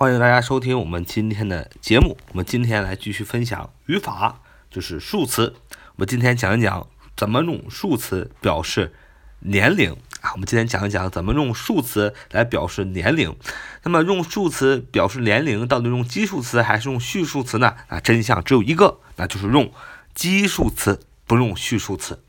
[0.00, 2.16] 欢迎大家收听我们今天的节目。
[2.30, 5.54] 我们今天来继续分享语法，就是数词。
[5.68, 8.94] 我们今天讲一讲怎么用数词表示
[9.40, 9.92] 年龄
[10.22, 10.32] 啊。
[10.32, 13.36] 我们今天讲一讲怎么用数词来表示年龄。
[13.82, 17.76] 那么用数词表示年龄，到底用基数词还是用序数词呢？
[17.88, 19.70] 啊，真相只有一个，那就是用
[20.14, 22.24] 基数词，不用序数词。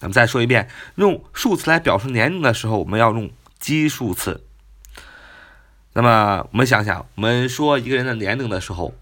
[0.00, 4.42] 那么再说一遍，用数词来表示年龄的时候，我们要用基数词。
[5.96, 8.92] 那么我们想想，我们说一个人的年龄的时候，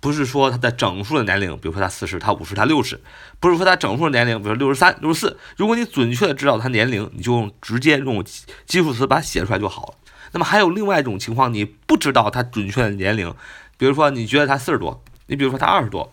[0.00, 2.98] 不是说他的整数的年龄，比如说他四十、他五十、他六十，
[3.38, 5.36] 不是说他整数的年龄，比如说六十三、六十四。
[5.58, 8.24] 如果你准确的知道他年龄，你就用直接用
[8.64, 9.94] 基数词把它写出来就好了。
[10.32, 13.34] 那么还有另外一种情况，你不知道他准确的年龄，
[13.76, 16.10] 比如说你觉得他四十多，你比如说他二十多，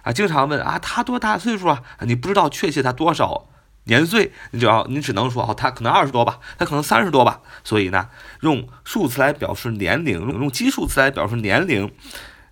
[0.00, 1.82] 啊，经常问啊他多大岁数啊？
[2.00, 3.46] 你不知道确切他多少。
[3.88, 7.40] 年岁，你只要你只能说哦，他可能二十多吧，他可能三十多吧。
[7.62, 8.08] 所以呢，
[8.40, 11.92] 用数词来表示年龄，用用基数词来表示年龄，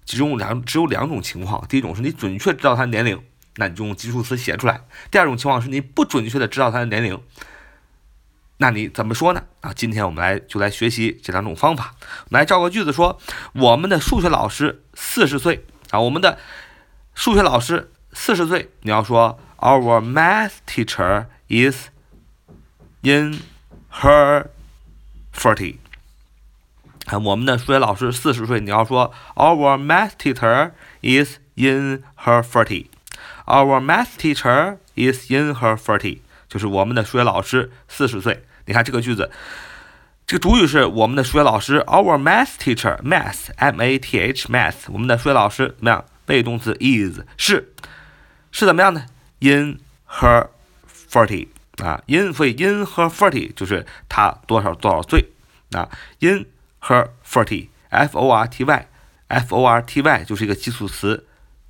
[0.04, 1.66] 其中两只有两种情况。
[1.68, 3.20] 第一种是你准确知道他年龄，
[3.56, 4.76] 那你就用基数词写出来；
[5.10, 7.20] 第二种情况是你不准确的知道他的年龄，
[8.58, 9.42] 那你怎么说呢？
[9.60, 11.96] 啊，今天我们来就来学习这两种方法。
[12.28, 13.18] 来造个句子说，
[13.54, 16.38] 我们的数学老师四十岁啊，我们的
[17.12, 19.36] 数学老师四十岁，你要说。
[19.63, 21.89] Our math teacher is
[23.01, 23.41] in
[24.01, 24.47] her
[25.33, 25.77] forty。
[27.05, 28.59] 啊，我们的数学老师四十岁。
[28.59, 38.43] 你要说 Our math teacher is in her forty。Our math teacher is in her forty，就是我们的数学老师四十岁。
[38.65, 39.31] 你看这个句子，
[40.27, 41.81] 这个主语是我们的数学老师。
[41.81, 46.05] Our math teacher，math，m a t h，math，我们的数学老师怎么样？
[46.25, 47.73] 被动词 is 是
[48.51, 49.03] 是怎么样的
[49.44, 50.48] ？In her
[51.10, 51.48] forty
[51.82, 55.32] 啊，in 所以 in her forty 就是她多少多少岁
[55.72, 56.46] 啊，in
[56.80, 61.26] her forty，f o r t y，f o r t y 就是一个基础词，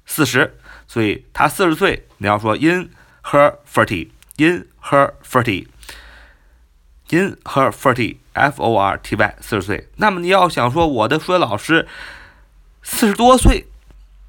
[0.07, 2.93] 四十，所以她四十岁，你要说 in
[3.25, 9.89] her forty，in her forty，in her forty，f o r t y 四十岁。
[9.97, 11.89] 那么你要想说我的数学老师
[12.83, 13.67] 四十多岁。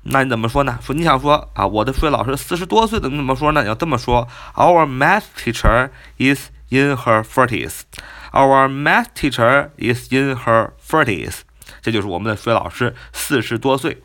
[0.08, 0.78] 那你怎么说呢？
[0.84, 3.64] 说你想说啊，我的数学老师四十多岁，怎么怎么说呢？
[3.64, 5.90] 你要这么说：Our math teacher
[6.20, 7.82] is in her forties.
[8.32, 11.40] Our math teacher is in her forties.
[11.82, 14.04] 这就是我们的数学老师四十多岁。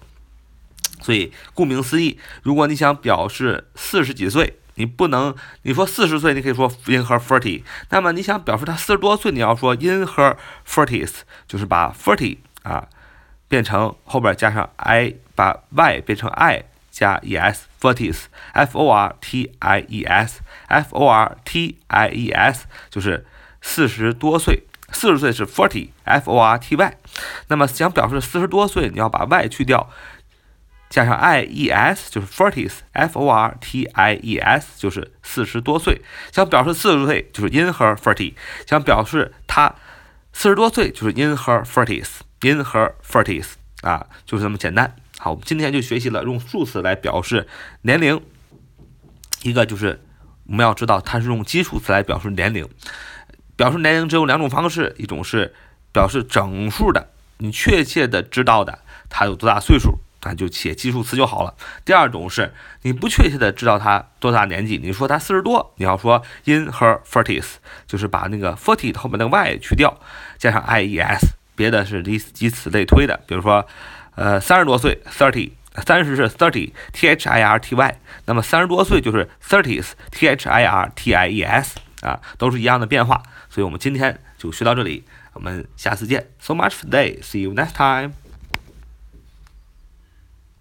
[1.03, 7.63] 所以顾名思义，如果你想表示四十几岁，你不能你说四十岁，你可以说 in her forty。
[7.91, 11.13] 那么你想表示他四十多岁，你要说 in her forties，
[11.47, 12.89] 就是把 forty 啊。
[13.51, 21.77] 变成后边加上 i，把 y 变成 i 加 es，forties，f o r t i e s，f o r t
[21.89, 23.27] i e s 就是
[23.61, 24.63] 四十多岁，
[24.93, 26.95] 四十岁是 forty，f o r t y。
[27.49, 29.91] 那么想表示四十多岁，你要把 y 去掉，
[30.89, 36.03] 加上 i e s 就是 forties，f o r t i e s 就是四十多岁。
[36.31, 38.35] 想表示四十岁就是 in her forty，
[38.65, 39.75] 想表示他
[40.33, 42.21] 四十多岁就是 in her forties。
[42.43, 43.47] In her forties
[43.83, 44.97] 啊，就是这么简单。
[45.19, 47.47] 好，我们今天就学习了用数词来表示
[47.83, 48.21] 年龄。
[49.43, 50.03] 一个就是
[50.47, 52.67] 我们要知道它是用基数词来表示年龄。
[53.57, 55.55] 表示年龄只有两种方式，一种是
[55.93, 58.79] 表示整数的，你确切的知道的
[59.11, 61.55] 他有多大岁数，那就写基数词就好了。
[61.85, 70.01] 第二种是你不确切的知道他多大年纪，你说他四十多，你要说 in her forties，就是把那个 forty 后面那个 y 去掉，
[70.39, 71.27] 加上 i e s。
[71.61, 73.67] 别的是以以此类推的，比如说，
[74.15, 75.51] 呃，三十多岁，thirty，
[75.85, 83.23] 三十是 thirty，t h i r t y，那么三十多岁就是 thirties，t h i r t i e s，啊，都是一样的变化。
[83.51, 85.05] 所以我们今天就学到这里，
[85.35, 86.29] 我们下次见。
[86.41, 87.21] So much for today.
[87.21, 88.30] See you next time.